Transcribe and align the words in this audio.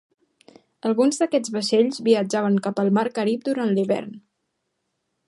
Alguns 0.89 1.19
d'aquests 1.23 1.53
vaixells 1.57 2.01
viatjaven 2.07 2.57
cap 2.69 2.81
al 2.85 2.89
Mar 2.99 3.07
Carib 3.19 3.45
durant 3.51 3.75
l'hivern. 3.77 4.21